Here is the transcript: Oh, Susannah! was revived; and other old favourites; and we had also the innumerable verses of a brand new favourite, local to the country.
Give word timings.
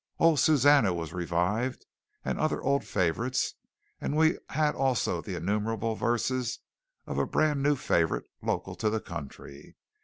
Oh, 0.19 0.35
Susannah! 0.35 0.95
was 0.95 1.13
revived; 1.13 1.85
and 2.25 2.39
other 2.39 2.59
old 2.59 2.83
favourites; 2.83 3.53
and 3.99 4.17
we 4.17 4.39
had 4.49 4.73
also 4.73 5.21
the 5.21 5.35
innumerable 5.35 5.93
verses 5.93 6.57
of 7.05 7.19
a 7.19 7.27
brand 7.27 7.61
new 7.61 7.75
favourite, 7.75 8.25
local 8.41 8.73
to 8.77 8.89
the 8.89 8.99
country. 8.99 9.75